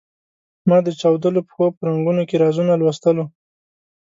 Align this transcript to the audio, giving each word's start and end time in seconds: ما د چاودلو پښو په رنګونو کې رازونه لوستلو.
ما 0.69 0.77
د 0.87 0.89
چاودلو 0.99 1.41
پښو 1.47 1.65
په 1.75 1.81
رنګونو 1.89 2.21
کې 2.29 2.41
رازونه 2.43 2.73
لوستلو. 2.81 3.25